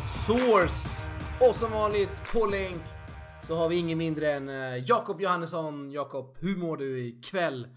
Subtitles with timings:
[0.00, 1.08] Source.
[1.40, 2.82] Och som vanligt på länk
[3.46, 5.90] så har vi ingen mindre än eh, Jakob Johannesson.
[5.90, 7.68] Jakob, hur mår du ikväll?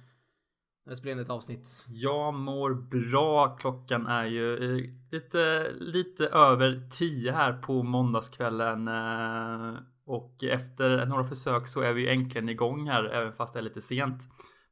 [0.85, 1.85] När spelar in ett avsnitt.
[1.87, 3.57] Jag mår bra.
[3.59, 8.87] Klockan är ju eh, lite, lite över 10 här på måndagskvällen.
[8.87, 13.63] Eh, och efter några försök så är vi äntligen igång här, även fast det är
[13.63, 14.23] lite sent.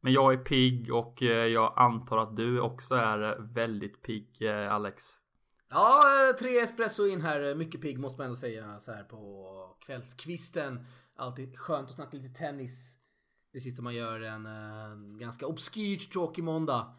[0.01, 5.03] Men jag är pigg och jag antar att du också är väldigt pigg, Alex.
[5.69, 7.55] Ja, eh, tre espresso in här.
[7.55, 10.85] Mycket pigg måste man ändå säga så här på kvällskvisten.
[11.15, 12.97] Alltid skönt att snacka lite tennis.
[13.53, 16.95] Det sista man gör en, eh, ganska obskyrt tråkig måndag.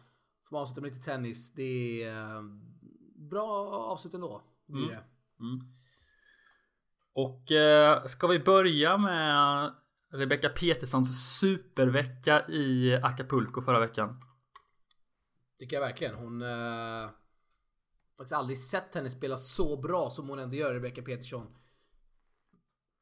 [0.49, 1.53] Får man avsluta med lite tennis.
[1.53, 2.41] Det är eh,
[3.29, 4.41] bra avslut ändå.
[4.67, 4.95] Blir Mm.
[4.95, 5.03] det.
[7.13, 9.73] Och eh, ska vi börja med
[10.13, 14.21] Rebecca Peterssons supervecka i Acapulco förra veckan?
[15.59, 16.15] Tycker jag verkligen.
[16.15, 16.41] Hon...
[16.41, 17.09] Uh,
[18.19, 21.47] faktiskt aldrig sett henne spela så bra som hon ändå gör, Rebecca Peterson.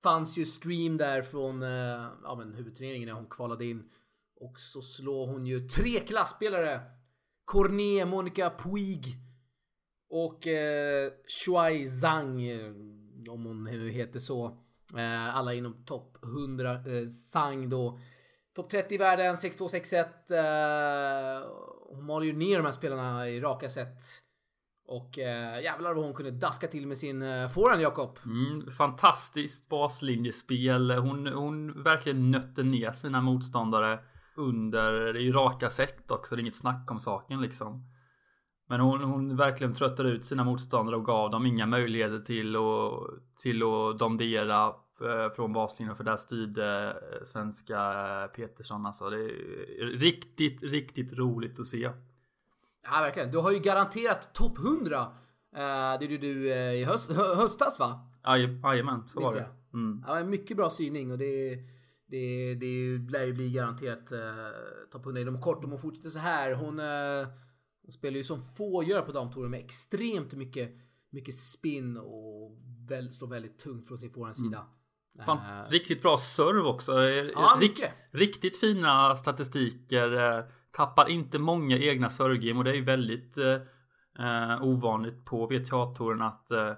[0.04, 3.90] Fanns ju stream där från eh, ja, men huvudturneringen när hon kvalade in.
[4.40, 6.82] Och så slår hon ju tre klassspelare.
[7.46, 9.06] Cornet, Monica Puig
[10.10, 12.44] och eh, Shuai Zhang.
[12.44, 12.72] Eh,
[13.30, 14.46] om hon nu heter så.
[14.98, 16.72] Eh, alla inom topp 100.
[16.74, 18.00] Eh, Zhang då.
[18.56, 20.32] Topp 30 i världen, 6-2, 6-1.
[20.32, 21.48] Eh,
[21.90, 24.27] hon maler ju ner de här spelarna i raka set.
[24.88, 28.20] Och eh, jävlar vad hon kunde daska till med sin eh, forehand, Jakob.
[28.26, 30.92] Mm, fantastiskt baslinjespel.
[30.92, 34.00] Hon, hon verkligen nötte ner sina motståndare
[34.36, 36.36] under det är ju raka set också.
[36.36, 37.84] Det är inget snack om saken liksom.
[38.70, 43.38] Men hon, hon verkligen tröttade ut sina motståndare och gav dem inga möjligheter till att,
[43.42, 47.76] till att domdera eh, från baslinjen för där styrde eh, svenska
[48.24, 49.10] eh, Petersson alltså.
[49.10, 51.90] Det är riktigt, riktigt roligt att se.
[52.92, 53.32] Ja, verkligen.
[53.32, 55.02] Du har ju garanterat topp 100.
[55.02, 55.10] Uh,
[56.00, 58.10] det gjorde du uh, i höst, hö, höstas, va?
[58.24, 59.50] Aj- Jajamän, så var det.
[59.74, 60.04] Mm.
[60.08, 61.56] Ja, mycket bra syning och det,
[62.08, 64.20] det, det lär ju bli garanterat uh,
[64.92, 66.54] topp 100 inom kort om hon fortsätter så här.
[66.54, 67.28] Hon, uh,
[67.84, 70.72] hon spelar ju som få gör på damtouren med extremt mycket,
[71.10, 72.52] mycket spin och
[72.90, 74.66] väl, slår väldigt tungt från sin forehandsida.
[75.26, 76.92] Fan, Eh, riktigt bra serve också.
[77.04, 80.46] Ja, Rik- riktigt fina statistiker.
[80.78, 83.62] Tappar inte många egna servegame och det är ju väldigt eh,
[84.20, 86.74] eh ovanligt på VTA-touren att, eh,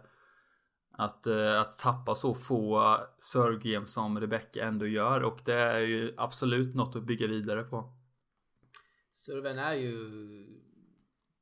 [0.91, 6.13] att, eh, att tappa så få servegame som Rebecca ändå gör och det är ju
[6.17, 7.93] absolut något att bygga vidare på.
[9.15, 10.09] Serven är ju...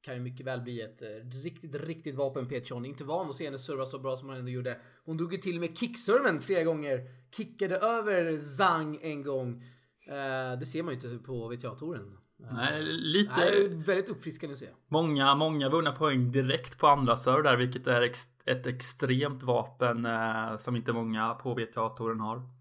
[0.02, 2.86] Kan ju mycket väl bli ett eh, riktigt, riktigt vapen Petersson.
[2.86, 4.80] Inte van att se henne serva så bra som hon ändå gjorde.
[5.06, 7.00] Hon drog ju till med kickserven flera gånger.
[7.32, 9.64] Kickade över Zhang en gång.
[10.08, 12.18] Eh, det ser man ju inte på VTA-touren.
[12.44, 13.36] Eh, Nej, lite...
[13.36, 14.70] Nej, väldigt uppfriskande att se.
[14.88, 20.06] Många, många vunna poäng direkt på andra serve där, vilket är ex, ett extremt vapen
[20.06, 22.58] eh, som inte många på VTA-touren har.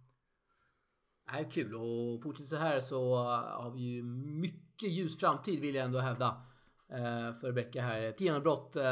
[1.32, 5.74] Nej, kul och fortsätter så här så uh, har vi ju mycket ljus framtid vill
[5.74, 6.26] jag ändå hävda.
[6.92, 8.02] Uh, för Rebecca här.
[8.02, 8.86] Ett genombrott uh,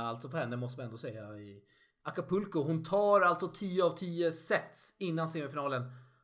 [0.00, 1.62] alltså för henne måste man ändå säga i
[2.02, 2.62] Acapulco.
[2.62, 5.82] Hon tar alltså 10 av 10 sets innan semifinalen.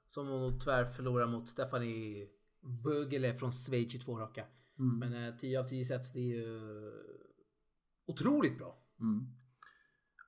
[0.08, 2.26] Som hon tyvärr förlorar mot Stephanie
[2.62, 4.44] Bögele från Schweiz i två raka.
[4.76, 6.60] Men uh, 10 av 10 sets det är ju
[8.06, 8.78] otroligt bra.
[9.00, 9.26] Mm.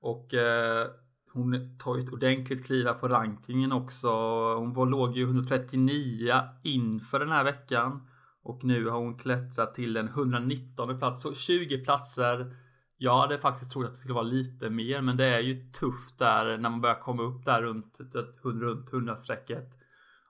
[0.00, 0.86] Och eh,
[1.32, 4.08] hon tar ju ett ordentligt kliva på rankingen också.
[4.54, 8.08] Hon var, låg ju 139 inför den här veckan.
[8.42, 11.22] Och nu har hon klättrat till en 119 plats.
[11.22, 12.56] Så 20 platser.
[12.96, 15.00] Jag hade faktiskt trott att det skulle vara lite mer.
[15.00, 17.98] Men det är ju tufft där när man börjar komma upp där runt,
[18.42, 19.83] runt 100-strecket.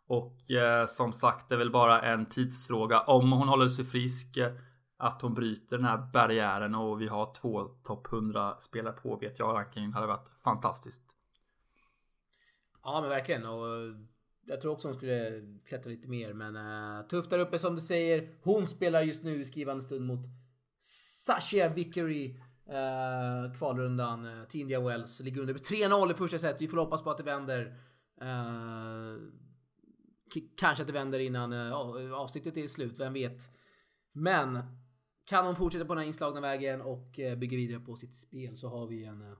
[0.07, 3.01] Och eh, som sagt, det är väl bara en tidsfråga.
[3.01, 4.37] Om hon håller sig frisk.
[4.37, 4.53] eh,
[4.97, 9.39] Att hon bryter den här barriären och vi har två topp 100 spelare på vet
[9.39, 11.03] jag rankingen hade varit fantastiskt.
[12.83, 13.95] Ja men verkligen och eh,
[14.47, 17.81] jag tror också hon skulle klättra lite mer men uh, tufft där uppe som du
[17.81, 18.29] säger.
[18.43, 20.27] Hon spelar just nu i skrivande stund mot
[21.27, 22.37] Sasha Vickery.
[22.69, 25.21] Uh, kvalrundan uh, till India Wells.
[25.21, 26.61] Ligger under med 3-0 i första set.
[26.61, 27.77] Vi får hoppas på att det vänder.
[28.23, 29.19] Uh,
[30.57, 31.73] kanske att det vänder innan eh,
[32.15, 33.51] avsnittet är slut, vem vet.
[34.13, 34.63] Men
[35.25, 38.57] kan hon fortsätta på den här inslagna vägen och eh, bygga vidare på sitt spel
[38.57, 39.37] så har vi en eh,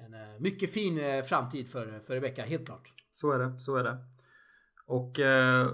[0.00, 2.92] en mycket fin framtid för, för Rebecca, helt klart.
[3.10, 3.98] Så är det, så är det.
[4.86, 5.68] Och eh,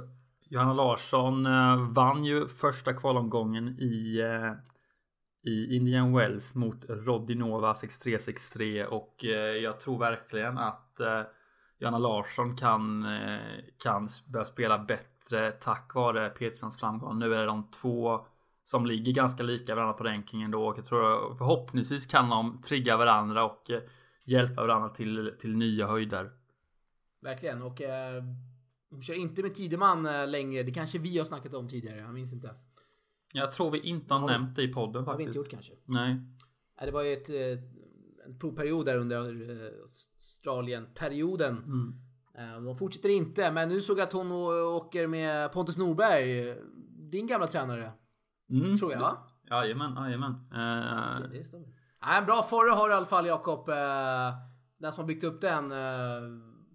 [0.48, 4.52] Johanna Larsson eh, vann ju första kvalomgången i, eh,
[5.52, 11.00] i Indian Wells mot Rodinova 6363 och eh, jag tror verkligen att
[11.78, 13.38] Johanna Larsson kan, eh,
[13.78, 17.18] kan börja spela bättre tack vare Peterssons framgång.
[17.18, 18.26] Nu är det de två
[18.64, 22.96] som ligger ganska lika varandra på rankingen då och jag tror förhoppningsvis kan de trigga
[22.96, 23.82] varandra och eh,
[24.24, 26.30] hjälpa varandra till, till nya höjder.
[27.20, 28.24] Verkligen och eh,
[29.02, 30.62] kör inte med Tideman eh, längre.
[30.62, 31.98] Det kanske vi har snackat om tidigare.
[31.98, 32.54] Jag minns inte.
[33.32, 35.12] Jag tror vi inte har, har nämnt det i podden faktiskt.
[35.12, 35.72] Har vi inte gjort kanske?
[35.84, 36.16] Nej.
[36.84, 37.28] Det var ju ett,
[38.26, 41.56] en provperiod där under eh, Australien-perioden.
[41.56, 42.00] Mm.
[42.64, 46.56] De fortsätter inte, men nu såg jag att hon åker med Pontus Norberg.
[47.10, 47.92] Din gamla tränare.
[48.50, 48.76] Mm.
[48.76, 49.16] Tror jag.
[49.50, 50.30] Jajamän, jajamän.
[50.30, 51.30] Uh...
[51.32, 51.68] det stämmer.
[52.18, 53.66] en bra forre har du i alla fall Jakob.
[54.78, 55.70] Den som har byggt upp den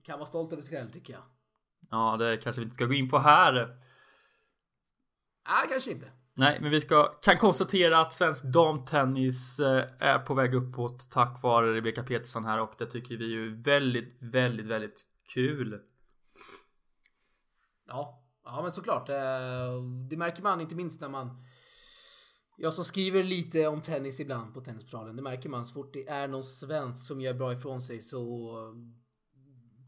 [0.04, 1.24] kan vara stolt över sig själv tycker jag.
[1.92, 3.54] Ja, det kanske vi inte ska gå in på här.
[5.48, 6.12] Nej, kanske inte.
[6.40, 11.44] Nej, men vi ska, kan konstatera att svensk damtennis eh, är på väg uppåt tack
[11.44, 15.82] vare Rebecka Petersson här och det tycker vi ju väldigt, väldigt, väldigt kul.
[17.88, 19.10] Ja, ja men såklart.
[19.10, 19.16] Eh,
[20.10, 21.46] det märker man inte minst när man
[22.58, 25.16] jag som skriver lite om tennis ibland på Tennisportalen.
[25.16, 28.56] Det märker man så fort det är någon svensk som gör bra ifrån sig så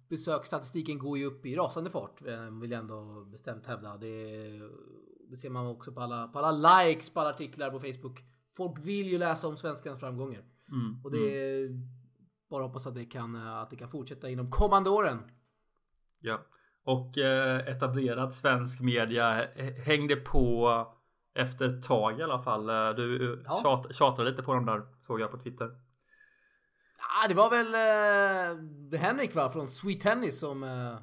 [0.10, 2.28] besöksstatistiken går ju upp i rasande fart.
[2.28, 3.98] Eh, vill jag ändå bestämt hävda.
[3.98, 4.08] Det,
[5.32, 8.20] det ser man också på alla, på alla likes på alla artiklar på Facebook.
[8.58, 10.44] Folk vill ju läsa om svenskans framgångar.
[10.72, 11.82] Mm, och det är mm.
[12.50, 15.20] bara hoppas att det, kan, att det kan fortsätta inom kommande åren.
[16.20, 16.46] Ja,
[16.84, 19.48] och eh, etablerad svensk media
[19.86, 20.70] hängde på
[21.34, 22.70] efter ett tag i alla fall.
[22.70, 23.60] Eh, du ja.
[23.64, 25.66] tjat, tjatade lite på dem där såg jag på Twitter.
[26.98, 30.96] Ah, det var väl eh, Henrik va, från Sweet Tennis som eh,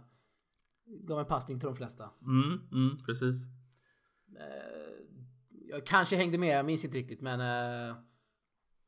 [0.86, 2.10] gav en passning till de flesta.
[2.22, 3.57] Mm, mm precis.
[4.36, 4.98] Eh,
[5.69, 7.40] jag kanske hängde med, jag minns inte riktigt men...
[7.40, 7.96] Eh,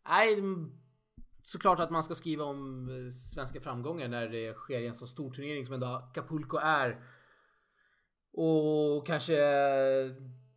[0.08, 0.80] nej, mm,
[1.42, 5.06] såklart att man ska skriva om eh, svenska framgångar när det sker i en så
[5.06, 7.04] stor turnering som ändå Acapulco är.
[8.32, 10.10] Och kanske eh,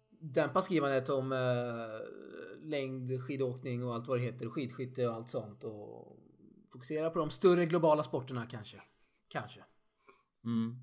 [0.10, 5.64] dämpa skrivandet om eh, längd, skidåkning och allt vad det heter, skidskytte och allt sånt.
[5.64, 6.20] Och
[6.72, 8.78] fokusera på de större globala sporterna kanske.
[9.28, 9.64] Kanske.
[10.46, 10.76] Mm.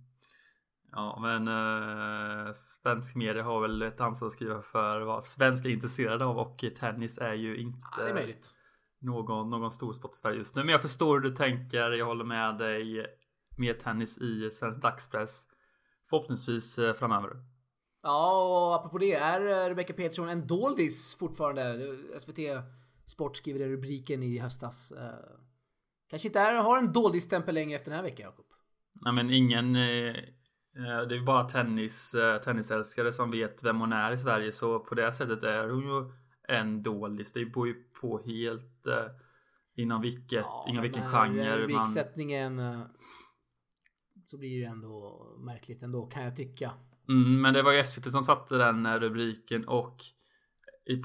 [0.93, 5.75] Ja, men eh, svensk media har väl ett ansvar att skriva för vad svenskar är
[5.75, 8.35] intresserade av och tennis är ju inte ja, är
[9.01, 10.63] någon, någon stor sport i Sverige just nu.
[10.65, 11.91] Men jag förstår hur du tänker.
[11.91, 13.07] Jag håller med dig.
[13.57, 15.47] Mer tennis i svensk dagspress.
[16.11, 17.31] Förhoppningsvis eh, framöver.
[18.03, 19.15] Ja, och apropå det.
[19.15, 21.97] Är eh, Rebecca Petersson en doldis fortfarande?
[22.21, 22.39] SVT
[23.07, 24.93] Sport skriver den rubriken i höstas.
[24.93, 25.11] Eh,
[26.11, 28.47] Kanske inte är, har en dålig stämpel längre efter den här veckan, Jakob.
[29.01, 29.77] Nej, men ingen...
[29.77, 30.15] Eh
[31.09, 34.53] det är bara tennis, eh, tennisälskare som vet vem hon är i Sverige.
[34.53, 36.13] Så på det sättet är hon ju
[36.49, 37.27] en dålig.
[37.35, 39.07] Det beror ju på helt eh,
[39.77, 41.59] inom vilket, ja, inom vilken genre.
[41.59, 42.81] Rubriksättningen man...
[42.81, 42.87] Eh,
[44.27, 46.73] så blir det ändå märkligt ändå kan jag tycka.
[47.09, 49.97] Mm, men det var ju SVT som satte den rubriken och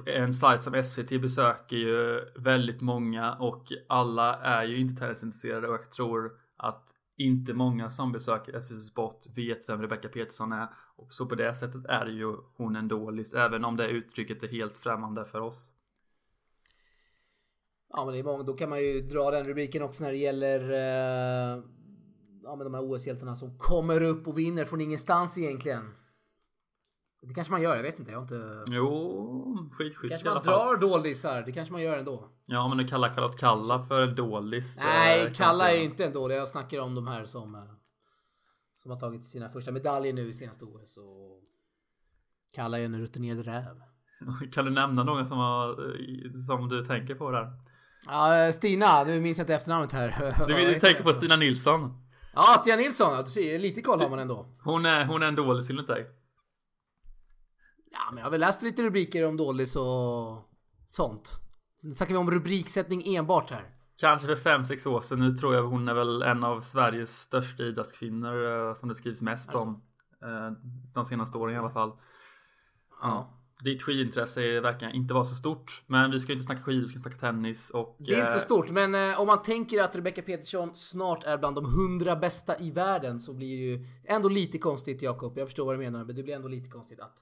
[0.05, 5.73] en sajt som SVT besöker ju väldigt många och alla är ju inte tennisintresserade och
[5.73, 10.67] jag tror att inte många som besöker SVT Sport vet vem Rebecca Peterson är.
[10.95, 14.47] Och så på det sättet är ju hon en dålis, även om det uttrycket är
[14.47, 15.71] helt främmande för oss.
[17.89, 20.17] Ja men det är många, då kan man ju dra den rubriken också när det
[20.17, 21.63] gäller eh,
[22.43, 25.91] ja, men de här OS-hjältarna som kommer upp och vinner från ingenstans egentligen.
[27.27, 28.11] Det kanske man gör, jag vet inte.
[28.11, 28.63] Jag har inte...
[28.67, 31.41] Jo, skitskytt Kanske man drar dålisar.
[31.41, 32.29] Det kanske man gör ändå.
[32.45, 34.79] Ja, men du kallar Charlotte Kalla för dålis.
[34.83, 36.35] Nej, Kalla är inte en dålig.
[36.35, 37.61] Jag snackar om de här som, eh,
[38.81, 40.97] som har tagit sina första medaljer nu i senaste OS.
[40.97, 41.43] Och
[42.53, 43.81] Kalla är en rutinerad räv.
[44.53, 45.75] Kan du nämna någon som, har,
[46.45, 47.47] som du tänker på där?
[48.07, 49.03] Ja, Stina.
[49.03, 50.33] Nu minns jag inte efternamnet här.
[50.47, 52.01] Du, du tänker på Stina Nilsson?
[52.33, 53.23] Ja, Stina Nilsson.
[53.23, 54.45] Du ser, lite koll har man ändå.
[54.63, 56.07] Hon är, hon är en dålig dig?
[57.95, 60.49] Ja, men jag har väl läst lite rubriker om dålis och
[60.87, 61.31] sånt.
[61.83, 63.69] Nu snackar vi om rubriksättning enbart här.
[63.97, 65.19] Kanske för 5-6 år sedan.
[65.19, 69.21] Nu tror jag hon är väl en av Sveriges största idrottskvinnor eh, som det skrivs
[69.21, 69.67] mest alltså.
[69.67, 69.81] om.
[70.23, 70.51] Eh,
[70.93, 71.91] de senaste åren i alla fall.
[73.01, 73.41] Ja.
[73.63, 75.83] Ditt skidintresse verkar inte vara så stort.
[75.87, 77.95] Men vi ska inte snacka skidor, vi ska snacka tennis och...
[77.99, 81.37] Det är inte så eh, stort, men om man tänker att Rebecca Petersson snart är
[81.37, 85.37] bland de 100 bästa i världen så blir det ju ändå lite konstigt, Jakob.
[85.37, 87.17] Jag förstår vad du menar, men det blir ändå lite konstigt att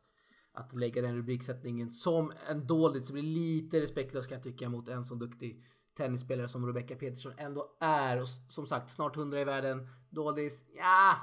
[0.54, 4.90] att lägga den rubriksättningen som en dåligt så blir lite respektlöst kan jag tycka mot
[4.90, 5.64] en så duktig
[5.98, 8.22] tennisspelare som Rebecca Peterson ändå är.
[8.22, 9.88] Och som sagt, snart 100 i världen.
[10.10, 11.16] Doldis, ja,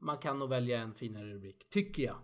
[0.00, 2.16] man kan nog välja en finare rubrik, tycker jag.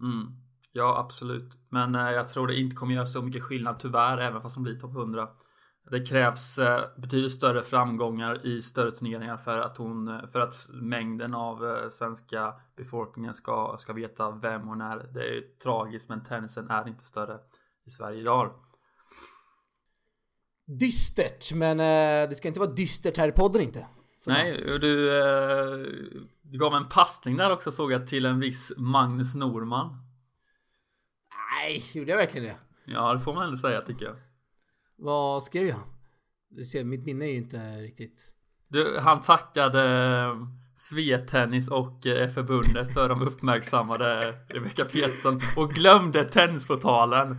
[0.00, 0.32] Mm.
[0.72, 1.58] Ja, absolut.
[1.68, 4.62] Men eh, jag tror det inte kommer göra så mycket skillnad tyvärr, även fast de
[4.62, 5.28] blir topp 100.
[5.90, 10.68] Det krävs eh, betydligt större framgångar i större turneringar för att hon, eh, för att
[10.72, 14.96] mängden av eh, svenska befolkningen ska, ska veta vem hon är.
[15.14, 17.38] Det är tragiskt men tennisen är inte större
[17.84, 18.54] i Sverige idag.
[20.66, 21.52] dystert.
[21.52, 21.78] Men
[22.28, 23.86] det ska inte vara dystert här i podden inte.
[24.24, 25.10] Nej, och du,
[26.42, 29.88] du gav en passning där också såg jag till en viss Magnus Norman.
[31.60, 32.56] Nej, gjorde jag verkligen det?
[32.84, 34.16] Ja, det får man ändå säga tycker jag.
[34.98, 35.80] Vad skrev jag?
[36.48, 38.34] Du ser, mitt minne är ju inte riktigt...
[38.68, 40.36] Du, han tackade eh,
[40.76, 47.36] Svetennis och eh, förbundet för de uppmärksammade Rebecca Petersson och glömde Tennisportalen.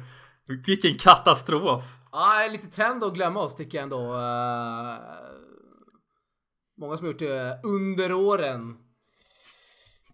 [0.66, 1.84] Vilken katastrof!
[2.12, 4.13] Ja, lite trend att glömma oss tycker jag ändå.
[4.13, 4.96] Uh,
[6.78, 8.78] många som gjort det under åren.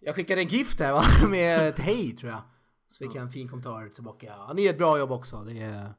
[0.00, 1.02] Jag skickade en gift här va?
[1.28, 2.42] med ett hej tror jag.
[2.90, 4.34] Så fick jag en fin kommentar tillbaka.
[4.36, 5.36] Han gör ett bra jobb också.
[5.36, 5.94] Det, är...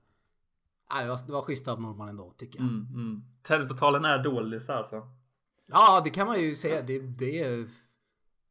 [0.93, 2.67] Nej, det, var, det var schysst av Norman ändå tycker jag.
[2.67, 3.21] Mm, mm.
[3.43, 5.07] Tennisportalen är dålig alltså.
[5.67, 6.81] Ja, det kan man ju säga.
[6.81, 7.67] Det, det är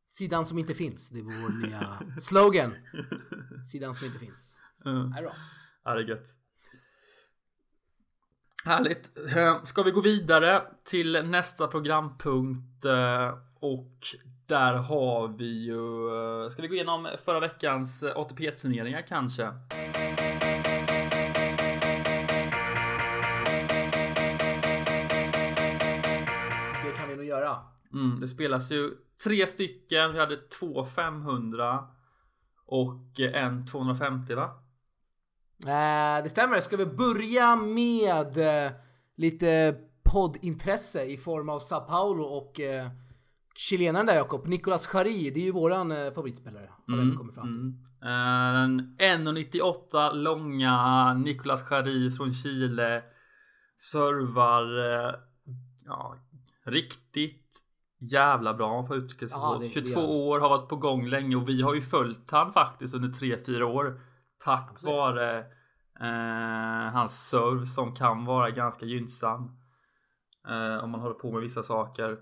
[0.08, 1.10] sidan som inte finns.
[1.10, 2.74] Det är vår nya slogan.
[3.70, 4.60] Sidan som inte finns.
[4.84, 5.10] Mm.
[5.10, 5.32] Det är bra.
[5.84, 6.28] Ja, det är gött.
[8.64, 9.10] Härligt.
[9.36, 13.92] Eh, ska vi gå vidare till nästa programpunkt eh, och
[14.46, 16.08] där har vi ju.
[16.44, 19.52] Eh, ska vi gå igenom förra veckans ATP-turneringar kanske?
[27.46, 27.62] Göra.
[27.92, 28.90] Mm, det spelas ju
[29.24, 30.12] tre stycken.
[30.12, 31.84] Vi hade två 500
[32.66, 34.50] och en 250 va?
[35.64, 36.60] Eh, det stämmer.
[36.60, 38.72] Ska vi börja med eh,
[39.16, 39.76] lite
[40.12, 42.88] poddintresse i form av Sao Paulo och eh,
[43.54, 45.30] chilenaren där Jakob, Nicolas Jarry.
[45.30, 46.70] Det är ju våran eh, favoritspelare.
[46.88, 47.82] Mm, kommer fram mm.
[48.02, 48.08] Uh,
[48.98, 53.02] 1,98 långa Nicolas Jarry från Chile.
[53.78, 55.14] Servar uh,
[55.84, 56.16] ja,
[56.66, 57.42] riktigt
[57.98, 59.68] jävla bra om man får uttrycka sig så.
[59.68, 63.08] 22 år, har varit på gång länge och vi har ju följt han faktiskt under
[63.08, 64.00] 3-4 år.
[64.44, 64.94] Tack Absolut.
[64.94, 65.38] vare
[66.00, 69.58] eh, hans serve som kan vara ganska gynnsam.
[70.48, 72.18] Eh, om man håller på med vissa saker.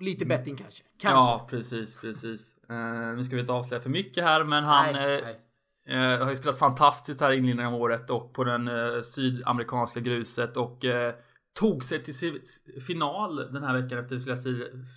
[0.00, 0.36] Lite mm.
[0.36, 0.82] betting kanske.
[0.98, 1.08] kanske.
[1.08, 2.54] Ja, precis, precis.
[2.68, 5.40] Eh, nu ska vi inte avslöja för mycket här, men han nej, nej.
[5.88, 10.56] Eh, har ju spelat fantastiskt här inledningen av året och på den eh, sydamerikanska gruset
[10.56, 11.14] och eh,
[11.56, 12.42] tog sig till
[12.86, 14.36] final den här veckan efter flera,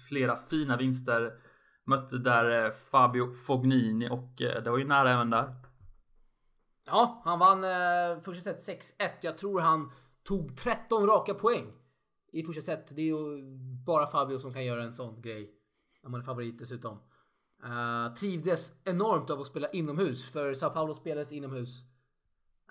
[0.08, 1.34] flera fina vinster.
[1.84, 5.56] Mötte där eh, Fabio Fognini och eh, det var ju nära även där.
[6.86, 9.10] Ja, han vann eh, första set 6-1.
[9.22, 9.92] Jag tror han
[10.24, 11.68] tog 13 raka poäng
[12.32, 12.96] i första set.
[12.96, 13.44] Det är ju
[13.86, 15.52] bara Fabio som kan göra en sån grej.
[16.04, 16.98] När man är favorit dessutom.
[17.64, 20.32] Uh, trivdes enormt av att spela inomhus.
[20.32, 21.84] För Sao Paulo spelades inomhus.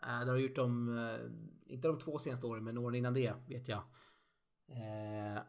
[0.02, 3.35] Eh, det har gjort dem, eh, inte de två senaste åren, men åren innan det
[3.49, 3.83] vet jag.
[4.69, 5.43] Eh,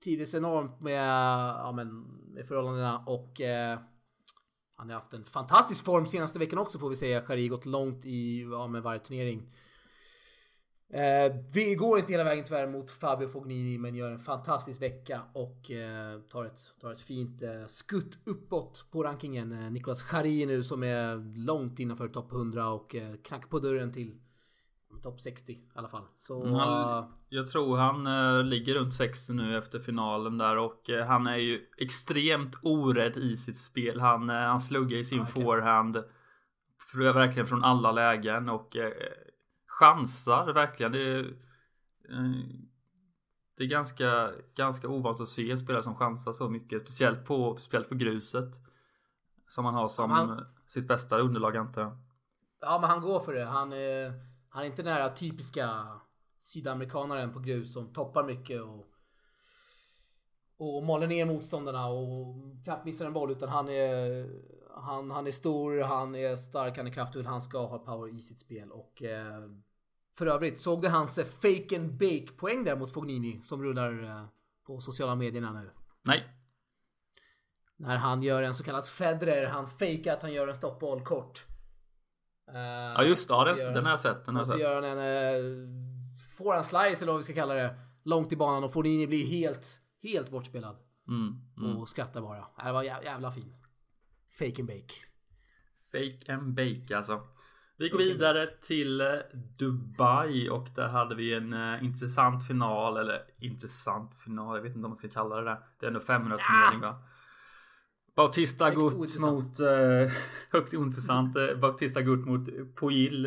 [0.00, 1.08] Tidigt enormt med,
[1.48, 2.00] ja, men,
[2.34, 3.78] med förhållandena och eh,
[4.76, 7.20] han har haft en fantastisk form senaste veckan också får vi säga.
[7.20, 9.54] Khari gått långt i ja, med varje turnering.
[10.92, 15.20] Eh, vi går inte hela vägen tyvärr mot Fabio Fognini men gör en fantastisk vecka
[15.32, 19.52] och eh, tar, ett, tar ett fint eh, skutt uppåt på rankingen.
[19.52, 23.92] Eh, Nicolas Khari nu som är långt innanför topp 100 och eh, knackar på dörren
[23.92, 24.20] till
[25.02, 26.04] topp 60 i alla fall.
[26.18, 30.56] Så, mm, han, uh, jag tror han uh, ligger runt 60 nu efter finalen där
[30.56, 34.00] och uh, han är ju extremt orädd i sitt spel.
[34.00, 35.42] Han, han sluggar i sin okay.
[35.42, 35.96] forehand
[36.92, 38.76] för, verkligen från alla lägen och
[39.78, 40.92] chansar verkligen.
[40.92, 41.36] Det är,
[43.56, 47.56] det är ganska, ganska ovant att se en spelare som chansar så mycket, speciellt på,
[47.56, 48.60] speciellt på gruset.
[49.46, 51.98] Som han har som han, sitt bästa underlag antar jag.
[52.60, 53.44] Ja, men han går för det.
[53.44, 54.12] Han är
[54.48, 55.86] han är inte den här typiska
[56.42, 58.84] sydamerikanaren på grus som toppar mycket och
[60.60, 64.26] och maler ner motståndarna och knappt missar en boll utan han är
[64.80, 68.20] han, han är stor, han är stark, han är kraftfull, han ska ha power i
[68.20, 69.50] sitt spel och eh,
[70.18, 74.24] för övrigt såg du hans fake and bake poäng där mot Fognini som rullar eh,
[74.66, 75.70] på sociala medierna nu?
[76.02, 76.28] Nej.
[77.76, 81.46] När han gör en så kallad Federer, han fejkar att han gör en stoppboll kort.
[82.50, 84.26] Uh, ja just det, ja, den, den har jag sett.
[84.26, 85.88] Den har och så gör han en
[86.38, 87.78] får han slice eller vad vi ska kalla det.
[88.04, 90.76] Långt i banan och Fognini blir helt, helt bortspelad.
[91.08, 91.76] Mm, mm.
[91.76, 92.46] Och skrattar bara.
[92.64, 93.54] Det var jävla fin.
[94.30, 94.94] Fake and bake.
[95.92, 97.20] Fake and bake alltså.
[97.80, 99.06] Vi går vidare till eh,
[99.58, 104.56] Dubai och där hade vi en uh, intressant final eller intressant final.
[104.56, 105.58] Jag vet inte om man ska kalla det det.
[105.78, 107.02] Det är ändå 500 turnering va?
[108.16, 110.12] Bautista Gutt mot eh,
[110.52, 111.36] högst ointressant.
[111.36, 113.26] Eh, Bautista Gutt mot Poil.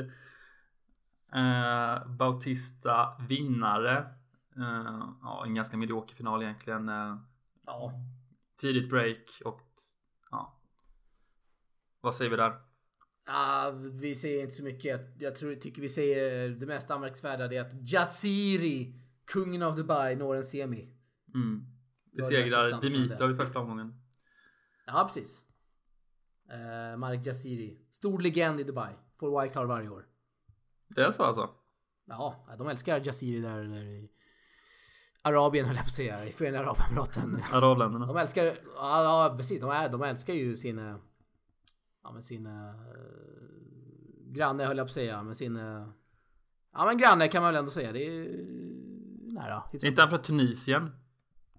[1.34, 4.06] Eh, Bautista vinnare.
[5.22, 6.92] Ja, en ganska medioker final egentligen.
[7.66, 7.94] Ja.
[8.58, 9.62] Tidigt break och
[10.32, 10.60] ja.
[12.02, 12.71] Vad säger vi där?
[13.26, 15.02] Ah, vi säger inte så mycket.
[15.20, 20.16] Jag tror, tycker vi säger det mest anmärkningsvärda det är att Jasiri, kungen av Dubai,
[20.16, 20.90] når en semi.
[21.36, 21.66] Mm.
[22.12, 23.94] Besegrar Dimitrov i första omgången.
[24.86, 25.44] Ja, precis.
[26.52, 27.78] Uh, Marek Jasiri.
[27.92, 28.94] Stor legend i Dubai.
[29.20, 30.06] Får wildcard varje år.
[30.88, 31.50] Det är så alltså?
[32.06, 34.12] Ja, de älskar Jasiri där, där i
[35.22, 36.26] Arabien höll jag på att säga.
[36.26, 37.42] I Förenade Arabemiraten.
[37.52, 38.06] Arabländerna.
[38.06, 39.62] De älskar, ja, ja precis.
[39.62, 40.98] De, är, de älskar ju sin, eh,
[42.04, 42.72] ja men sin uh,
[44.28, 45.24] granne höll jag på att säga.
[45.24, 45.88] Men sin, uh,
[46.74, 47.92] ja men granne kan man väl ändå säga.
[47.92, 48.46] Det är
[49.34, 49.64] nära.
[49.74, 50.92] Är inte han från Tunisien?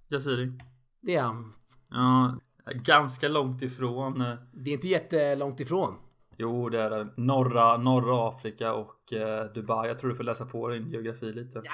[0.09, 0.53] Jasiri?
[1.01, 1.53] Det är han.
[1.91, 2.39] Ja,
[2.75, 4.21] ganska långt ifrån.
[4.21, 5.95] eh, Det är inte jättelångt ifrån.
[6.37, 7.09] Jo, det är det.
[7.17, 9.89] Norra, norra Afrika och eh, Dubai.
[9.89, 11.63] Jag tror du får läsa på din geografi lite.
[11.65, 11.71] Ja,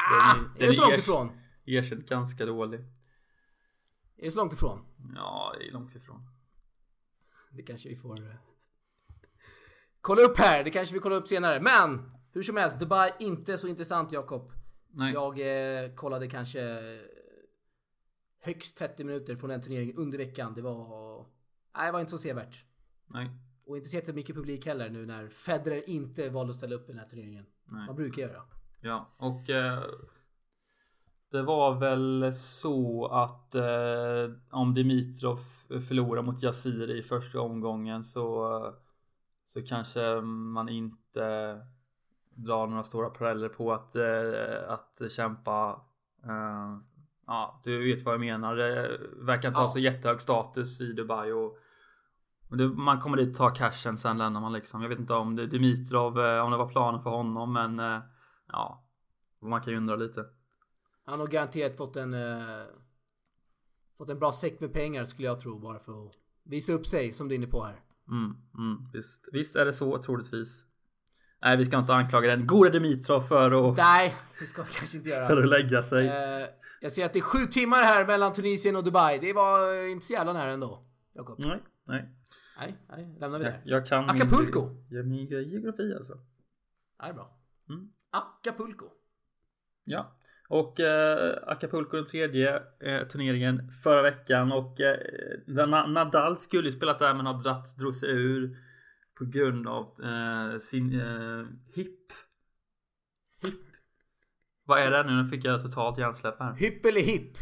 [0.55, 1.31] Den- är det så långt ifrån?
[1.65, 2.81] Erkänt ganska dålig.
[4.17, 4.79] Är det så långt ifrån?
[5.15, 6.21] Ja, det är långt ifrån.
[7.51, 8.35] Det kanske vi får eh,
[10.09, 10.65] kolla upp här.
[10.65, 11.61] Det kanske vi kollar upp senare.
[11.61, 14.53] Men hur som helst, Dubai inte så intressant Jakob.
[15.15, 16.61] Jag eh, kollade kanske
[18.41, 20.55] högst 30 minuter från den turneringen under veckan.
[20.55, 21.27] Det var...
[21.77, 22.65] Nej, det var inte så sevärt.
[23.07, 23.31] Nej.
[23.67, 26.93] Och inte så jättemycket publik heller nu när Federer inte valde att ställa upp i
[26.93, 27.47] den här turneringen.
[27.65, 27.87] Nej.
[27.87, 28.43] Man brukar göra.
[28.81, 29.83] Ja, och eh,
[31.31, 35.41] det var väl så att eh, om Dimitrov
[35.89, 38.73] förlorar mot Jasiri i första omgången så, eh,
[39.49, 41.61] så kanske man inte
[42.31, 45.81] drar några stora paralleller på att, eh, att kämpa.
[46.25, 46.79] Eh,
[47.27, 48.57] ja, du vet vad jag menar.
[48.57, 49.63] Det verkar inte Ja.
[49.63, 51.59] ha så jättehög status i Dubai och
[52.77, 54.83] man kommer dit ta cashen sen lämnar man liksom.
[54.83, 58.03] Jag vet inte om det Dimitrov, eh, om det var planen för honom men
[58.49, 58.85] ja,
[59.41, 60.25] man kan ju undra lite.
[61.05, 62.15] Han har garanterat fått en...
[62.15, 62.63] Eh,
[63.99, 66.13] fått en bra säck med pengar skulle jag tro bara för att
[66.43, 67.81] visa upp sig som du är inne på här.
[68.11, 70.65] Mm, mm, visst, visst är det så troligtvis.
[71.43, 74.97] Nej, vi ska inte anklaga den gode Dimitrov för att, Nej, det ska vi kanske
[74.97, 75.27] inte göra.
[75.29, 76.07] för att lägga sig.
[76.07, 76.47] Eh,
[76.81, 79.19] jag ser att det är sju timmar här mellan Tunisien och Dubai.
[79.19, 80.85] Det var eh, inte så jävla nära ändå.
[81.13, 81.39] Jakob.
[81.39, 82.15] Nej, nej.
[82.59, 83.63] Nej, nej, lämnar vi Jag, där.
[83.65, 84.69] jag kan Acapulco.
[84.91, 86.19] Min, min geografi alltså.
[86.99, 87.39] Ja, det är bra.
[87.69, 87.89] Mm.
[88.11, 88.87] Acapulco.
[89.85, 90.18] Ja,
[90.51, 94.97] och eh, Acapulco den tredje eh, turneringen förra veckan och eh,
[95.47, 98.57] Na- Nadal skulle ju spelat där men har dratt, drog sig ur
[99.19, 102.13] på grund av eh, sin eh, hip.
[103.43, 103.55] Hip.
[104.65, 105.23] Vad är det nu?
[105.23, 106.53] Nu fick jag totalt hjärnsläpp här.
[106.55, 107.33] Hipp eller hipp?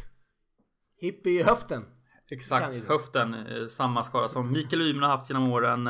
[1.01, 1.83] Hipp i höften.
[2.31, 3.35] Exakt, höften.
[3.35, 5.88] Eh, samma skada som Mikael Ymer har haft genom åren.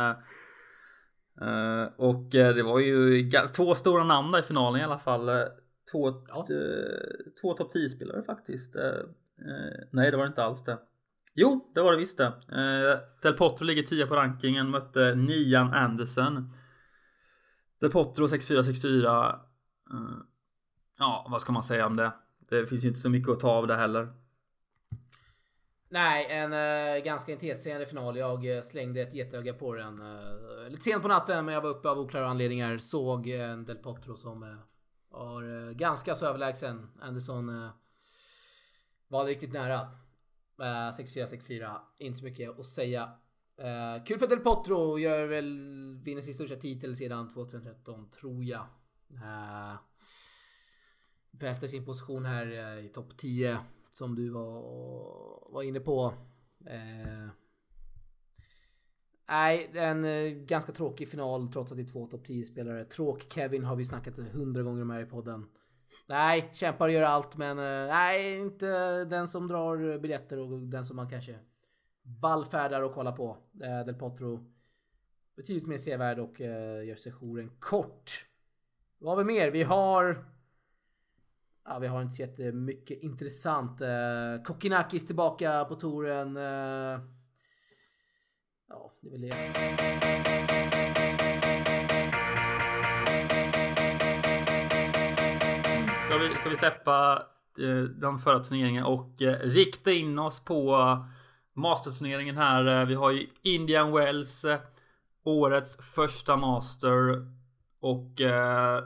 [1.97, 5.31] Och det var ju två stora namn där i finalen i alla fall.
[5.87, 6.47] Eh, Två, Ja.
[6.51, 8.77] eh, två topp 10 spelare faktiskt.
[8.77, 10.79] Eh, eh, nej, det var det inte alls det.
[11.35, 12.27] Jo, det var det visst det.
[12.27, 16.53] Eh, Del Potro ligger 10 på rankingen, mötte Nian Anderson.
[17.81, 19.29] Del Potro 6-4, 6-4.
[19.91, 20.17] Eh,
[20.99, 22.13] ja, vad ska man säga om det?
[22.49, 24.09] Det finns ju inte så mycket att ta av det heller.
[25.89, 28.17] Nej, en uh, ganska intetsägande final.
[28.17, 31.71] Jag eh, slängde ett getöga på den uh, lite sent på natten, men jag var
[31.71, 32.79] uppe av oklara anledningar.
[32.79, 34.59] Såg en Del Potro som
[35.19, 36.89] var uh, eh, ganska så överlägsen.
[37.01, 37.71] Anderson uh,
[39.09, 39.81] var riktigt nära.
[40.61, 41.79] Uh, 6-4, 6-4.
[41.99, 43.11] Inte så mycket att säga.
[43.61, 44.99] Uh, kul för Del Potro.
[44.99, 48.67] Gör väl, vinner sin största titel sedan 2013, tror jag.
[49.13, 49.75] Uh,
[51.31, 53.59] bästa sin position här uh, i topp 10
[53.93, 56.15] som du var, var inne på.
[56.67, 57.29] Eh,
[59.29, 62.85] nej, en eh, ganska tråkig final trots att det är två topp 10 spelare.
[62.85, 65.47] Tråk-Kevin har vi snackat hundra gånger om här i podden.
[66.07, 70.85] Nej, kämpar och gör allt men eh, nej, inte den som drar biljetter och den
[70.85, 71.39] som man kanske
[72.21, 73.37] vallfärdar och kollar på.
[73.63, 74.53] Eh, Del Potro
[75.37, 78.27] betydligt mer sevärd och eh, gör sessionen kort.
[78.99, 79.51] Vad har vi mer?
[79.51, 80.25] Vi har
[81.69, 83.81] Ja, vi har inte så jättemycket intressant.
[83.81, 86.37] Eh, Kokkinakis tillbaka på touren.
[86.37, 87.01] Eh,
[88.69, 89.33] Ja, det är väl det.
[96.09, 97.23] Ska vi, ska vi släppa
[97.59, 101.05] eh, de förra turneringarna och eh, rikta in oss på eh,
[101.53, 102.85] masterturneringen här.
[102.85, 104.45] Vi har ju Indian Wells,
[105.25, 107.27] årets första master
[107.81, 108.21] och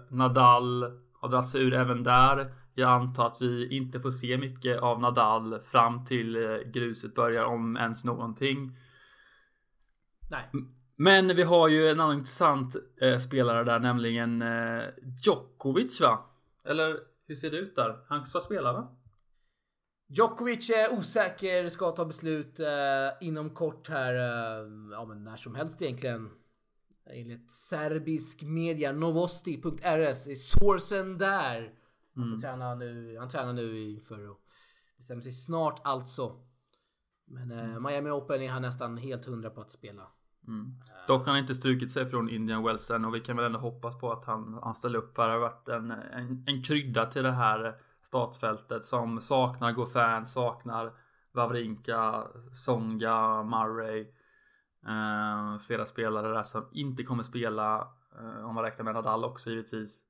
[0.09, 2.55] Nadal har dragit sig ur även där.
[2.75, 7.77] Jag antar att vi inte får se mycket av Nadal fram till gruset börjar om
[7.77, 8.77] ens någonting.
[10.31, 10.51] Nej.
[10.97, 14.83] Men vi har ju en annan intressant eh, spelare där, nämligen eh,
[15.25, 16.19] Djokovic va?
[16.65, 18.05] Eller hur ser det ut där?
[18.09, 18.97] Han ska spela va?
[20.09, 24.15] Djokovic är osäker, ska ta beslut eh, inom kort här.
[24.15, 26.31] Eh, ja, men när som helst egentligen.
[27.07, 31.75] Enligt serbisk media Novosti.rs är sourcen där.
[32.15, 34.39] Han, ska träna nu, han tränar nu inför att
[34.97, 36.41] bestämma sig snart alltså.
[37.25, 40.09] Men eh, Miami Open är han nästan helt hundra på att spela.
[40.47, 40.75] Mm.
[41.07, 43.59] Dock har han inte strukit sig från Indian Wells än och vi kan väl ändå
[43.59, 45.27] hoppas på att han, han ställer upp här.
[45.27, 50.93] Det har varit en, en, en krydda till det här startfältet som saknar Goffin, saknar
[51.33, 54.01] Wawrinka, Songa, Murray.
[54.87, 59.51] Eh, flera spelare där som inte kommer spela eh, om man räknar med Nadal också
[59.51, 60.05] givetvis.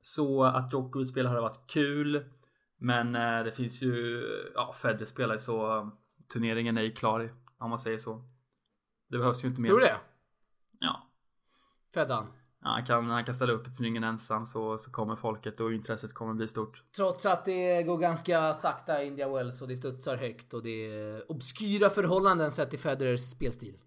[0.00, 2.24] Så att Djokovic spelar hade varit kul.
[2.76, 4.22] Men eh, det finns ju,
[4.54, 5.90] ja Federer spelar ju så
[6.32, 8.24] turneringen är ju klar om man säger så.
[9.08, 9.68] Det behövs ju inte mer.
[9.68, 9.96] Tror du det?
[10.78, 11.08] Ja.
[11.94, 12.26] Feddan?
[12.62, 15.72] Ja, han, kan, han kan ställa upp i turneringen ensam så, så kommer folket och
[15.72, 16.82] intresset kommer bli stort.
[16.96, 20.86] Trots att det går ganska sakta i India Wells och det studsar högt och det
[20.86, 23.78] är obskyra förhållanden sett till Federers spelstil.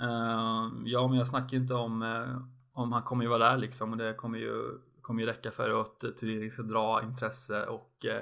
[0.00, 2.38] Uh, ja, men jag snackar ju inte om uh,
[2.72, 5.80] om han kommer ju vara där liksom och det kommer ju kommer ju räcka för
[5.80, 8.20] att turneringen ska dra intresse och uh,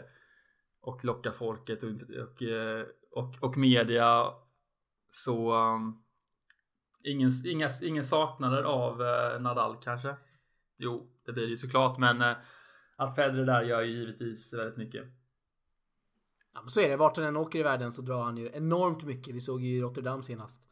[0.80, 2.42] och locka folket och, och,
[3.10, 4.26] och, och media
[5.16, 6.02] så um,
[7.04, 10.16] ingen, inga, ingen saknader av eh, Nadal kanske.
[10.78, 12.36] Jo, det blir det ju såklart, men eh,
[12.96, 15.04] att Federer där gör ju givetvis väldigt mycket.
[16.54, 16.96] Ja, men så är det.
[16.96, 19.34] Vart han än åker i världen så drar han ju enormt mycket.
[19.34, 20.62] Vi såg ju i Rotterdam senast.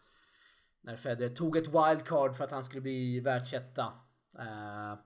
[0.81, 3.93] När Federer tog ett wildcard för att han skulle bli världsetta.
[4.39, 4.99] Uh,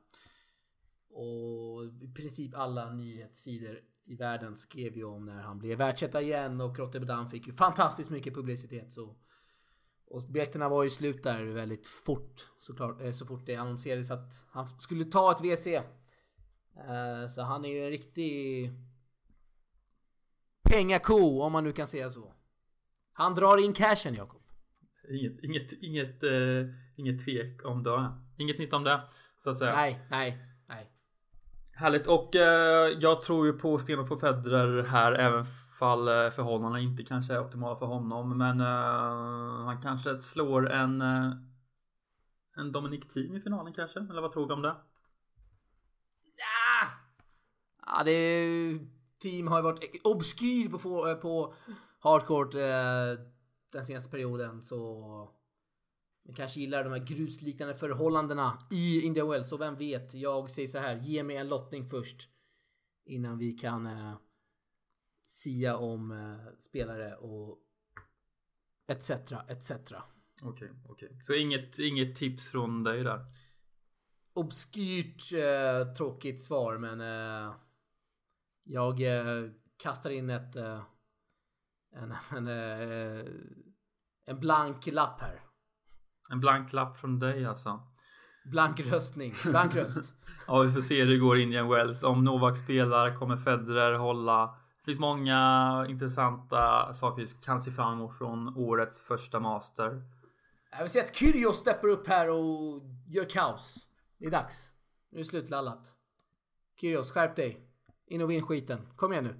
[1.10, 6.60] och i princip alla nyhetssidor i världen skrev ju om när han blev världsetta igen
[6.60, 8.92] och Rotterdam fick ju fantastiskt mycket publicitet.
[8.92, 9.16] Så,
[10.06, 13.14] och biljetterna var ju slut där väldigt fort såklart.
[13.14, 15.66] Så fort det annonserades att han skulle ta ett WC.
[15.66, 18.70] Uh, så han är ju en riktig
[20.70, 22.34] pengako om man nu kan säga så.
[23.12, 24.42] Han drar in cashen Jakob.
[25.10, 28.12] Inget, inget, inget, uh, inget tvek om det.
[28.38, 29.00] Inget nytt om det.
[29.38, 29.74] Så att säga.
[29.74, 30.38] Nej, nej.
[31.78, 35.44] Härligt och eh, jag tror ju på stenhårt på Federer här även
[35.78, 38.38] fall eh, uh, förhållandena inte kanske är optimala för honom.
[38.38, 41.32] Men eh, han kanske slår en eh,
[42.56, 44.00] en Dominic Team i finalen kanske?
[44.00, 44.76] Eller vad tror vi om det?
[46.36, 46.88] Ja,
[47.86, 48.78] ja det är
[49.18, 51.54] team har ju varit obskyr på, på
[51.98, 53.24] hardcourt eh,
[53.72, 55.37] den senaste perioden så
[56.28, 59.48] man kanske gillar de här grusliknande förhållandena i India Wells.
[59.48, 60.14] Så vem vet?
[60.14, 60.96] Jag säger så här.
[60.96, 62.28] Ge mig en lottning först.
[63.04, 64.14] Innan vi kan eh,
[65.26, 67.58] sia om eh, spelare och
[68.86, 69.10] etc.
[69.10, 69.70] etc.
[69.70, 70.00] Okej,
[70.42, 71.08] okay, okej.
[71.08, 71.20] Okay.
[71.22, 73.24] Så inget, inget tips från dig där?
[74.32, 77.54] Obskyrt eh, tråkigt svar men eh,
[78.64, 80.56] jag eh, kastar in ett...
[80.56, 80.82] Eh,
[81.90, 83.24] en, en, eh,
[84.26, 85.47] en blank lapp här.
[86.30, 87.80] En blank lapp från dig alltså?
[88.44, 89.34] Blank röstning.
[89.44, 90.12] Blank röst.
[90.46, 92.02] ja, vi får se hur det går i en Wells.
[92.02, 94.46] Om Novak spelar kommer Federer hålla.
[94.46, 100.02] Det finns många intressanta saker vi kan se fram emot från årets första master.
[100.70, 103.86] Jag vill se att Kyrgios steppar upp här och gör kaos.
[104.18, 104.70] Det är dags.
[105.10, 105.94] Nu är det slutlallat.
[106.80, 107.60] Kyrgios, skärp dig.
[108.06, 108.78] In och vinn skiten.
[108.96, 109.34] Kom igen nu.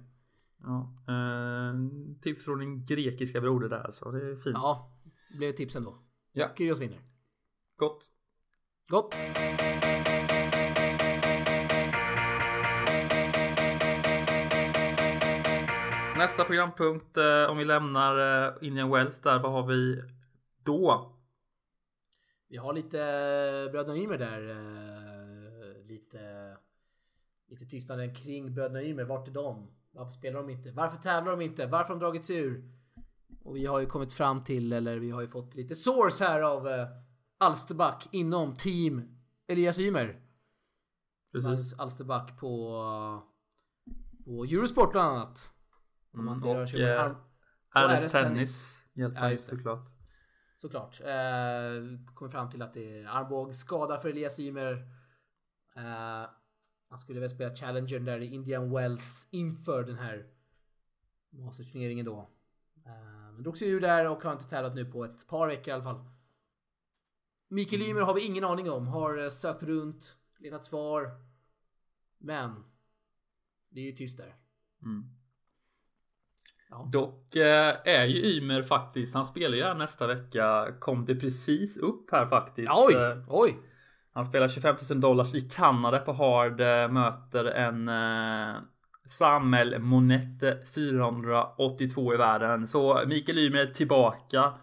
[0.63, 1.73] Ja, eh,
[2.21, 4.11] tips från din grekiska broder där alltså.
[4.11, 4.57] Det är fint.
[4.57, 4.91] Ja,
[5.31, 5.95] det blev tips ändå.
[6.31, 6.49] Ja.
[6.57, 6.99] Kyrgios vinner.
[7.77, 8.11] Gott.
[8.87, 9.19] Gott.
[16.17, 20.03] Nästa programpunkt, eh, om vi lämnar eh, Indian Wells där, vad har vi
[20.63, 21.15] då?
[22.47, 22.97] Vi har lite
[23.71, 24.49] Bröderna Ymer där.
[24.49, 26.57] Eh, lite
[27.49, 29.03] lite tystnaden kring bröderna Ymer.
[29.03, 29.71] Vart är de?
[29.91, 30.71] Varför spelar de inte?
[30.71, 31.65] Varför tävlar de inte?
[31.65, 32.78] Varför har de dragit sig ur?
[33.43, 36.41] Och vi har ju kommit fram till, eller vi har ju fått lite source här
[36.41, 36.87] av eh,
[37.37, 40.21] Alsterback inom team Elias Ymer.
[41.31, 41.79] Precis.
[41.79, 42.73] Alsterback på,
[44.25, 45.53] på Eurosport bland annat.
[46.11, 47.15] Om man mm, och eh,
[47.73, 49.85] RS Tennis hjälper ju såklart.
[50.57, 50.99] Såklart.
[51.01, 54.73] Eh, kommer fram till att det är armbågsskada för Elias Ymer.
[55.75, 56.29] Eh,
[56.89, 60.27] han skulle väl spela Challenger där i Indian Wells inför den här
[61.29, 62.29] Masters-turneringen då.
[62.85, 65.67] Uh, men drog sig ur där och har inte tävlat nu på ett par veckor
[65.67, 65.99] i alla fall.
[67.47, 68.87] Mikael Ymer har vi ingen aning om.
[68.87, 71.11] Har uh, sökt runt, letat svar.
[72.17, 72.63] Men
[73.69, 74.35] det är ju tyst där.
[74.83, 75.03] Mm.
[76.69, 76.89] Ja.
[76.91, 80.73] Dock eh, är ju Ymer faktiskt, han spelar ju här nästa vecka.
[80.79, 82.71] Kom det precis upp här faktiskt.
[82.71, 82.95] Oj,
[83.27, 83.57] oj.
[84.13, 86.61] Han spelar 25 000 dollars i Kanada på hard.
[86.61, 88.61] Eh, möter en eh,
[89.09, 92.67] Samuel Monette 482 i världen.
[92.67, 94.53] Så Mikael Ymer är tillbaka.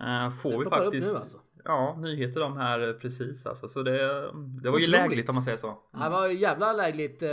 [0.00, 1.14] Eh, får vi faktiskt.
[1.14, 1.38] Alltså.
[1.64, 3.68] ja, nyheter de här precis alltså.
[3.68, 4.30] Så det,
[4.62, 5.78] det var ju lägligt om man säger så.
[5.92, 7.22] Det var jävla lägligt.
[7.22, 7.30] Eh,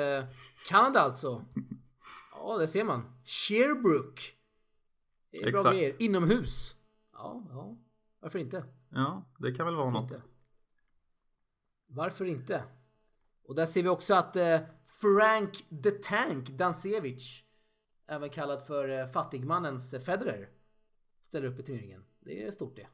[0.70, 1.46] Kanada alltså.
[2.36, 3.04] Ja, det ser man.
[3.26, 4.22] Sherbrooke.
[5.32, 5.76] Det är bra Exakt.
[5.76, 5.94] grejer.
[6.00, 6.76] Inomhus.
[7.14, 7.78] Ja, ja.
[8.20, 8.64] Varför inte?
[8.90, 10.12] Ja, det kan väl vara Varför något.
[10.12, 10.24] inte?
[11.88, 12.64] Varför inte?
[13.48, 14.60] Och där ser vi också att eh,
[15.02, 15.52] Frank
[15.84, 17.44] the Tank Dancevic,
[18.08, 20.50] även kallad för eh, fattigmannens eh, Federer,
[21.22, 22.04] ställer upp i turneringen.
[22.20, 22.88] Det är stort det.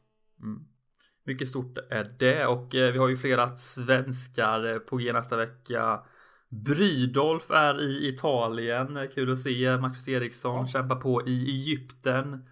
[1.23, 6.03] Mycket stort är det och eh, vi har ju flera svenskar på G nästa vecka.
[6.49, 9.07] Brydolf är i Italien.
[9.13, 9.77] Kul att se.
[9.77, 10.67] Marcus Eriksson Ja.
[10.67, 12.49] kämpar på i Egypten.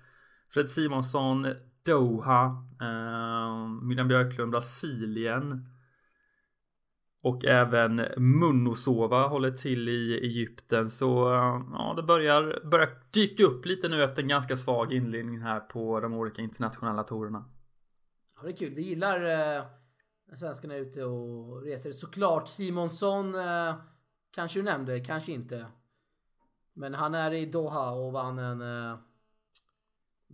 [0.53, 1.47] Fred Simonsson
[1.85, 2.45] Doha.
[2.81, 5.65] Eh, Miriam Björklund Brasilien.
[7.23, 13.65] Och även Munosova håller till i Egypten så eh, ja det börjar, börjar dyka upp
[13.65, 17.45] lite nu efter en ganska svag inledning här på de olika internationella tourerna.
[18.35, 18.73] Ja, det är kul.
[18.73, 19.63] Vi gillar eh,
[20.27, 21.91] när svenskarna är ute och reser.
[21.91, 23.75] Såklart Simonsson eh,
[24.35, 25.65] kanske du nämnde, kanske inte.
[26.73, 28.97] Men han är i Doha och vann en eh,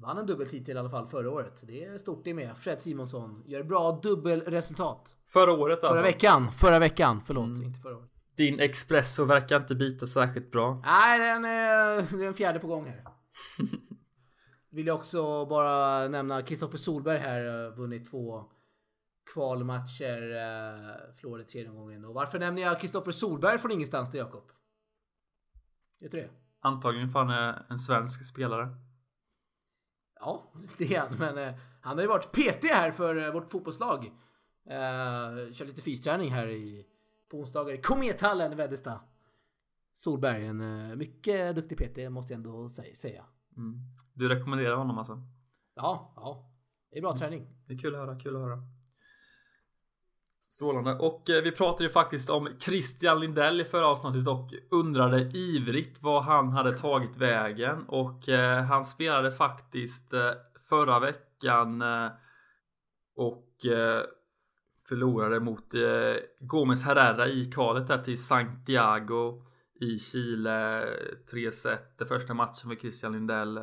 [0.01, 1.63] Vann en dubbeltitel i alla fall förra året.
[1.67, 2.57] Det är stort det med.
[2.57, 5.17] Fred Simonsson gör bra dubbelresultat.
[5.25, 5.87] Förra året alltså.
[5.87, 7.21] Förra veckan, förra veckan.
[7.25, 8.09] Förlåt, inte förra året.
[8.35, 10.81] Din Espresso verkar inte bita särskilt bra.
[10.85, 13.03] Nej, den är, det är en fjärde på gång här.
[14.69, 18.43] Vill jag också bara nämna Kristoffer Solberg här, eh, vunnit två
[19.33, 22.05] kvalmatcher, eh, förlorade tredje gången.
[22.05, 24.51] Och varför nämner jag Kristoffer Solberg från ingenstans till Jakob?
[26.01, 26.29] Vet du det?
[26.59, 28.67] Antagligen för han är en svensk spelare.
[30.27, 30.43] Ja,
[30.77, 31.17] det är han.
[31.19, 34.05] Men eh, han har ju varit PT här för eh, vårt fotbollslag.
[34.69, 36.85] Eh, kör lite fysträning här i,
[37.31, 38.99] på onsdagar i Komethallen i Väddesta.
[39.93, 43.25] Solberg, en eh, mycket duktig PT måste jag ändå sä- säga.
[43.57, 43.79] Mm.
[44.13, 45.21] Du rekommenderar honom alltså?
[45.75, 46.51] Ja, ja.
[46.91, 47.47] Det är bra träning.
[47.67, 48.57] Det är kul att höra, kul att höra.
[50.57, 50.93] Strålande.
[50.93, 56.03] Och eh, vi pratade ju faktiskt om Christian Lindell i förra avsnittet och undrade ivrigt
[56.03, 57.83] vad han hade tagit vägen.
[57.87, 60.31] Och eh, han spelade faktiskt eh,
[60.69, 62.11] förra veckan eh,
[63.15, 64.01] och eh,
[64.89, 69.43] förlorade mot eh, Gomes Herrera i kvalet där till Santiago
[69.79, 70.85] i Chile.
[71.31, 73.57] 3 set, den första matchen för Christian Lindell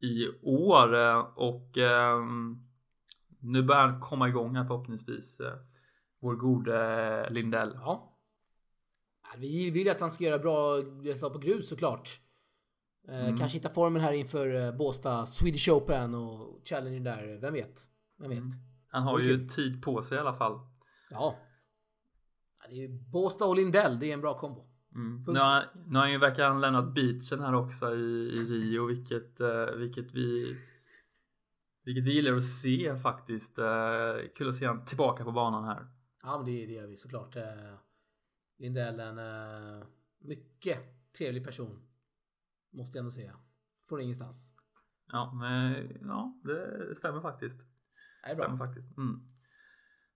[0.00, 0.94] i år.
[0.94, 2.56] Eh, och ehm,
[3.40, 5.40] nu börjar han komma igång här förhoppningsvis.
[5.40, 5.54] Eh,
[6.20, 7.72] vår gode Lindell.
[7.74, 8.18] Ja.
[9.36, 12.20] Vi vill ju att han ska göra bra resultat på grus såklart.
[13.08, 17.38] Eh, Kanske hitta formen här inför eh, Båstad Swedish Open och Challenger där.
[17.40, 17.80] Vem vet?
[18.18, 18.42] Vem vet?
[18.88, 20.60] Han har ju tid på sig i alla fall.
[21.10, 21.36] Ja.
[22.68, 23.98] det är ju Båstad och Lindell.
[23.98, 24.64] Det är en bra kombo.
[24.94, 25.24] Mm.
[25.26, 28.86] Nu, har, nu har han ju verkar han lämnat beachen här också i, i Rio,
[28.86, 30.58] vilket, eh, vilket vi
[31.84, 33.58] vilket vi gillar att se faktiskt.
[34.34, 35.86] Kul att se han tillbaka på banan här.
[36.28, 37.36] Ja, men det, det gör vi såklart.
[37.36, 37.74] Eh,
[38.58, 39.86] Lindell en eh,
[40.18, 40.78] mycket
[41.18, 41.82] trevlig person.
[42.70, 43.36] Måste jag ändå säga.
[43.88, 44.52] Från ingenstans.
[45.06, 47.58] Ja, men ja, det stämmer faktiskt.
[48.22, 48.44] Det är bra.
[48.44, 48.96] Stämmer faktiskt.
[48.96, 49.20] Mm.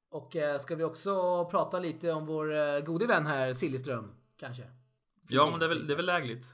[0.09, 4.15] Och eh, ska vi också prata lite om vår gode vän här, Siljeström?
[4.37, 4.71] Kanske?
[5.29, 6.47] Ja, men det är väl, det är väl lägligt.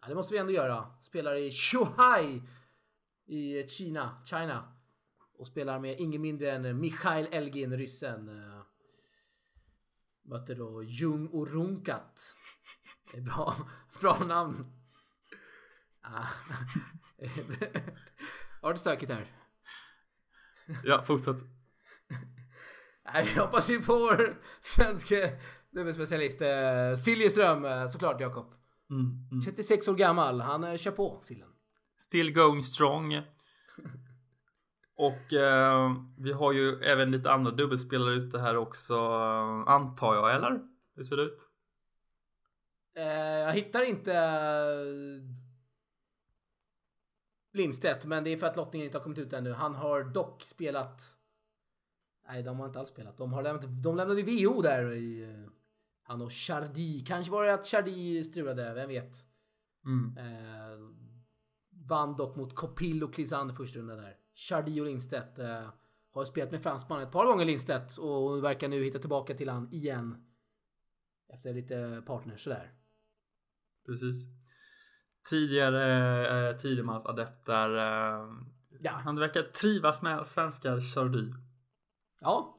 [0.00, 0.94] Ja, det måste vi ändå göra.
[1.02, 2.42] Spelar i Shuhai
[3.26, 4.72] i Kina, China.
[5.38, 8.30] Och spelar med ingen mindre än Mikhail Elgin, ryssen.
[10.30, 12.34] Möter då Jung Orunkat.
[13.12, 13.56] Det är bra,
[14.00, 14.66] bra namn.
[16.02, 16.26] Ah.
[18.62, 19.26] Har du stökigt här?
[20.84, 21.36] Ja, fortsätt.
[23.12, 25.40] Nej, vi hoppas ju på vår svenske
[25.70, 28.54] dubbelspecialist eh, Siljeström eh, såklart Jakob.
[28.90, 29.42] Mm, mm.
[29.44, 30.40] 36 år gammal.
[30.40, 31.48] Han eh, kör på Sillen.
[31.98, 33.22] Still going strong.
[35.00, 40.34] Och eh, vi har ju även lite andra dubbelspelare ute här också, eh, antar jag,
[40.34, 40.60] eller?
[40.94, 41.38] Hur ser det ut?
[42.96, 43.04] Eh,
[43.38, 45.22] jag hittar inte eh,
[47.52, 49.52] Lindstedt, men det är för att lottningen inte har kommit ut ännu.
[49.52, 51.02] Han har dock spelat.
[52.28, 53.16] Nej, de har inte alls spelat.
[53.16, 55.50] De, har lämnat, de lämnade VO där i eh,
[56.02, 57.04] han och Chardy.
[57.04, 59.16] Kanske var det att Chardy strulade, vem vet?
[59.84, 60.16] Mm.
[60.18, 60.78] Eh,
[61.70, 64.19] vann dock mot Kopil och Klisan första rundan där.
[64.48, 65.70] Chardy och Lindstedt eh,
[66.12, 69.72] har spelat med fransman ett par gånger Lindstedt och verkar nu hitta tillbaka till han
[69.72, 70.26] igen.
[71.28, 72.72] Efter lite partners sådär.
[73.86, 74.26] Precis.
[75.30, 77.76] Tidigare eh, Tidemans adepter.
[77.76, 78.28] Eh,
[78.82, 78.90] Ja.
[78.90, 81.32] Han verkar trivas med svenskar Chardy.
[82.20, 82.58] Ja,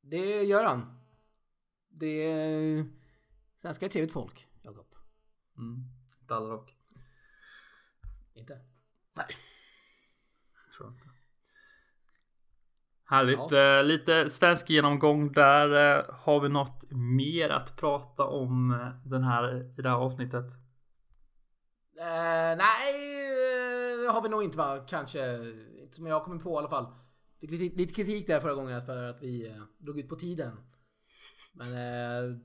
[0.00, 1.00] det gör han.
[1.88, 2.86] Det är...
[3.56, 4.94] Svenskar är trevligt folk, Jakob.
[5.56, 5.84] Mm.
[6.20, 6.76] Inte alla dock.
[8.34, 8.60] Inte?
[9.12, 9.26] Nej.
[10.76, 11.08] Tror jag inte.
[13.08, 13.38] Härligt.
[13.50, 13.78] Ja.
[13.78, 15.98] Eh, lite svensk genomgång där.
[15.98, 20.44] Eh, har vi något mer att prata om eh, den här, i det här avsnittet?
[21.98, 22.92] Uh, nej,
[24.02, 24.84] det har vi nog inte va?
[24.88, 25.36] Kanske.
[25.82, 26.86] Inte som jag kommit på i alla fall.
[27.40, 30.56] Fick lite, lite kritik där förra gången för att vi uh, drog ut på tiden.
[31.52, 32.38] Men uh,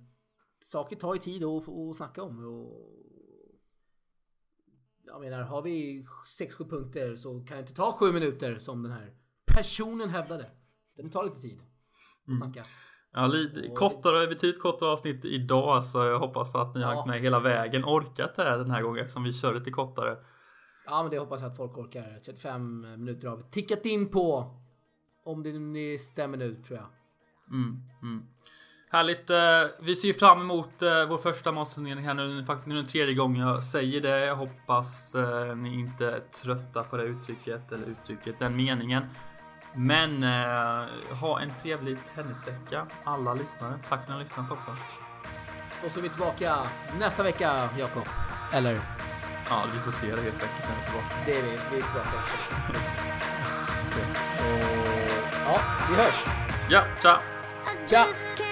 [0.60, 2.46] saker tar ju tid att, att snacka om.
[2.46, 3.02] Och,
[5.06, 6.06] jag menar, har vi
[6.40, 9.14] 6-7 punkter så kan det inte ta 7 minuter som den här
[9.46, 10.46] personen hävdade.
[10.98, 12.40] Det tar lite tid att mm.
[12.40, 12.64] snacka.
[13.14, 13.78] Ja, lite och...
[13.78, 16.88] kortare, betydligt kortare avsnitt idag så jag hoppas att ni ja.
[16.88, 17.86] har med hela vägen.
[17.86, 20.18] Orkat det den här gången som vi kör lite kortare.
[20.86, 22.20] Ja, men det hoppas jag att folk orkar.
[22.26, 24.58] 35 minuter har vi tickat in på.
[25.24, 26.88] Om det stämmer nu tror jag.
[27.50, 28.24] Mm, mm.
[28.92, 29.30] Härligt.
[29.30, 32.46] Eh, vi ser fram emot eh, vår första matsturnering här nu.
[32.46, 34.26] Faktiskt nu den tredje gången jag säger det.
[34.26, 39.04] Jag hoppas eh, ni inte är trötta på det uttrycket eller uttrycket, den meningen.
[39.76, 40.24] Men
[41.12, 43.74] ha en trevlig tennisvecka alla lyssnare.
[43.74, 44.72] Tack för att ni har lyssnat också.
[45.86, 46.58] Och så är vi tillbaka
[47.00, 48.04] nästa vecka, Jakob.
[48.54, 48.80] Eller?
[49.50, 51.16] Ja, vi får se det helt enkelt när vi är tillbaka.
[51.26, 51.50] Det är vi.
[51.50, 52.18] Vi är tillbaka.
[55.50, 56.26] Och, ja, vi hörs.
[56.70, 57.18] Ja, ciao.
[57.86, 58.51] Ciao.